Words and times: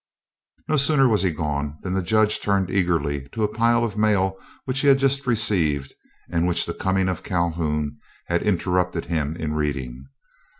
No 0.67 0.77
sooner 0.77 1.07
was 1.07 1.21
he 1.21 1.29
gone 1.29 1.77
than 1.83 1.93
the 1.93 2.01
Judge 2.01 2.39
turned 2.39 2.71
eagerly 2.71 3.29
to 3.33 3.43
a 3.43 3.47
pile 3.53 3.83
of 3.83 3.99
mail 3.99 4.35
which 4.65 4.79
he 4.79 4.87
had 4.87 4.97
just 4.97 5.27
received, 5.27 5.93
and 6.27 6.47
which 6.47 6.65
the 6.65 6.73
coming 6.73 7.07
of 7.07 7.21
Calhoun 7.21 7.97
had 8.25 8.41
interrupted 8.41 9.05
him 9.05 9.35
in 9.35 9.53
reading. 9.53 10.07